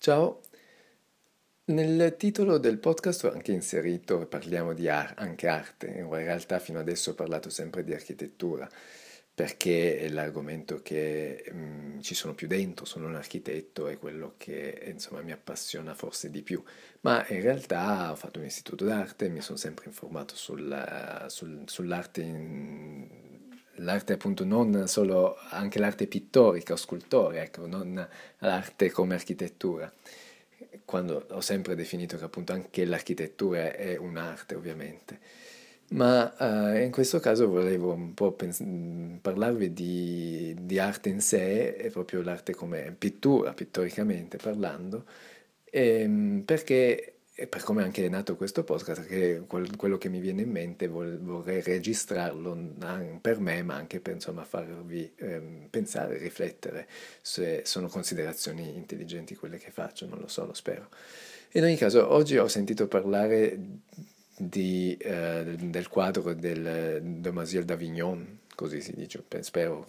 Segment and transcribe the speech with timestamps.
[0.00, 0.40] Ciao,
[1.66, 6.78] nel titolo del podcast ho anche inserito, parliamo di ar- anche arte, in realtà fino
[6.78, 8.68] adesso ho parlato sempre di architettura,
[9.34, 14.82] perché è l'argomento che mh, ci sono più dentro, sono un architetto, è quello che
[14.86, 16.62] insomma mi appassiona forse di più,
[17.02, 22.22] ma in realtà ho fatto un istituto d'arte, mi sono sempre informato sul, sul, sull'arte
[22.22, 23.27] in
[23.78, 28.06] l'arte appunto non solo, anche l'arte pittorica o scultorea, ecco, non
[28.38, 29.92] l'arte come architettura,
[30.84, 35.18] quando ho sempre definito che appunto anche l'architettura è un'arte ovviamente.
[35.90, 38.62] Ma uh, in questo caso volevo un po' pens-
[39.22, 45.04] parlarvi di, di, arte in sé, e proprio l'arte come pittura, pittoricamente parlando,
[45.64, 50.42] ehm, perché e per come anche è nato questo podcast, che quello che mi viene
[50.42, 52.74] in mente vorrei registrarlo
[53.20, 56.88] per me, ma anche per insomma, farvi ehm, pensare, riflettere
[57.22, 60.88] se sono considerazioni intelligenti quelle che faccio, non lo so, lo spero.
[61.52, 63.56] In ogni caso, oggi ho sentito parlare
[64.36, 69.86] di, eh, del quadro del Demoiselle d'Avignon, così si dice, spero,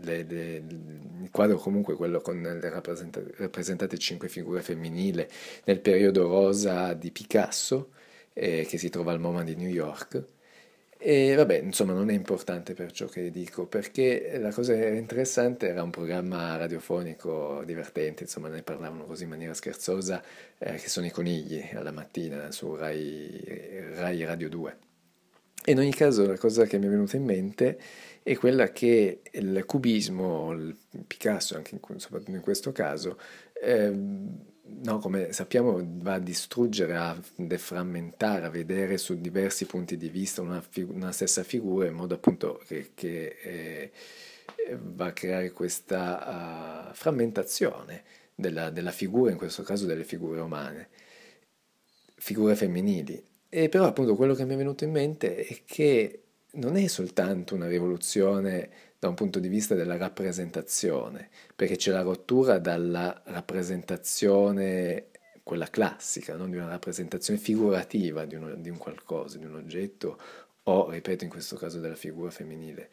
[0.00, 0.62] le, le,
[1.22, 5.26] il quadro comunque quello con le rappresentate cinque figure femminili
[5.64, 7.90] nel periodo rosa di Picasso,
[8.32, 10.24] eh, che si trova al MoMA di New York.
[11.02, 15.82] E vabbè, insomma, non è importante per ciò che dico, perché la cosa interessante era
[15.82, 20.22] un programma radiofonico divertente, insomma, ne parlavano così in maniera scherzosa,
[20.58, 23.40] eh, che sono i conigli alla mattina su Rai,
[23.94, 24.89] Rai Radio 2.
[25.66, 27.78] In ogni caso la cosa che mi è venuta in mente
[28.22, 33.18] è quella che il cubismo, il Picasso anche in, soprattutto in questo caso,
[33.62, 40.08] eh, no, come sappiamo va a distruggere, a deframmentare, a vedere su diversi punti di
[40.08, 43.90] vista una, una stessa figura in modo appunto che, che eh,
[44.80, 48.02] va a creare questa uh, frammentazione
[48.34, 50.88] della, della figura, in questo caso delle figure umane,
[52.16, 56.76] figure femminili e però appunto quello che mi è venuto in mente è che non
[56.76, 62.58] è soltanto una rivoluzione da un punto di vista della rappresentazione, perché c'è la rottura
[62.58, 65.08] dalla rappresentazione,
[65.42, 70.18] quella classica, non di una rappresentazione figurativa di, uno, di un qualcosa, di un oggetto
[70.64, 72.90] o, ripeto, in questo caso della figura femminile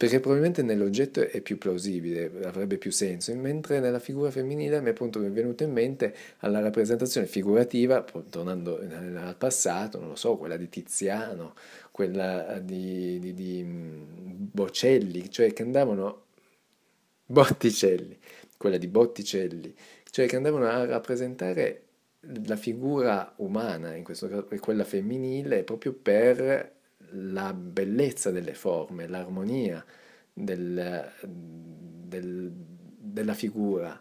[0.00, 4.94] perché probabilmente nell'oggetto è più plausibile, avrebbe più senso, mentre nella figura femminile mi è
[4.94, 11.52] venuto in mente alla rappresentazione figurativa, tornando al passato, non lo so, quella di Tiziano,
[11.90, 14.02] quella di, di, di mm,
[14.50, 16.28] Bocelli, cioè che andavano,
[17.26, 18.18] Botticelli,
[18.56, 19.74] quella di Botticelli,
[20.10, 21.82] cioè che andavano a rappresentare
[22.46, 26.78] la figura umana, in questo caso quella femminile, proprio per
[27.12, 29.84] la bellezza delle forme, l'armonia
[30.32, 34.00] del, del, della figura.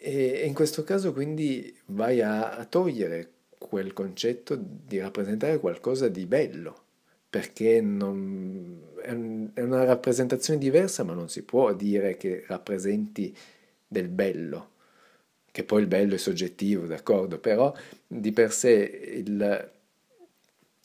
[0.00, 6.26] E, in questo caso quindi vai a, a togliere quel concetto di rappresentare qualcosa di
[6.26, 6.84] bello,
[7.28, 13.36] perché non, è, un, è, una rappresentazione diversa, ma non si può dire che rappresenti
[13.86, 14.70] del bello,
[15.50, 17.74] che poi il bello è soggettivo, d'accordo, però
[18.06, 19.70] di per sé il,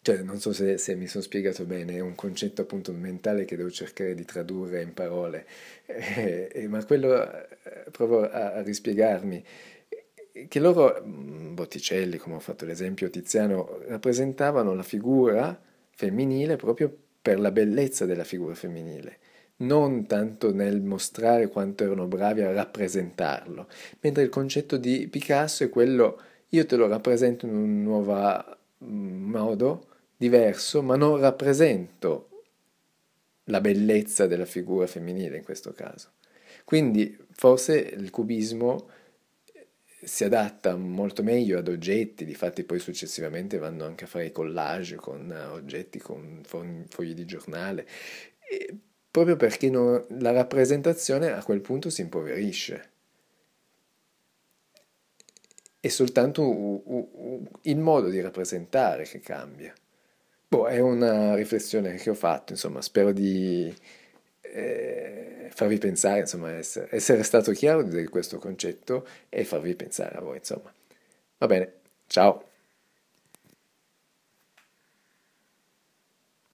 [0.04, 3.56] cioè, non so se, se, mi sono spiegato bene, è un concetto appunto mentale che
[3.56, 5.46] devo cercare di tradurre in parole,
[5.86, 7.48] eh, eh, ma quello eh,
[7.90, 9.42] provo a, a, rispiegarmi,
[10.50, 15.58] che loro, mm, Botticelli, come ho fatto l'esempio, Tiziano, rappresentavano la figura
[15.92, 19.20] femminile proprio per la bellezza della figura femminile,
[19.58, 23.68] non tanto nel mostrare quanto erano bravi a rappresentarlo,
[24.02, 28.14] mentre il concetto di Picasso è quello, io te lo rappresento in un nuovo
[28.84, 29.88] mm, modo,
[30.24, 32.30] diverso, ma non rappresento
[33.48, 36.12] la bellezza della figura femminile in questo caso.
[36.64, 38.88] Quindi forse il cubismo
[39.52, 39.68] eh,
[40.02, 44.96] si adatta molto meglio ad oggetti, difatti poi successivamente vanno anche a fare i collage
[44.96, 47.86] con oggetti, con fogli di giornale,
[49.12, 52.92] proprio perché non, la rappresentazione a quel punto si impoverisce.
[55.82, 56.82] È soltanto
[57.64, 59.74] il modo di rappresentare che cambia.
[60.54, 63.74] Boh, è una riflessione che ho fatto, insomma, spero di
[64.42, 70.22] eh, farvi pensare, insomma, essere, essere stato chiaro di questo concetto e farvi pensare a
[70.22, 70.72] voi, insomma.
[71.40, 71.74] Va bene,
[72.06, 72.53] ciao!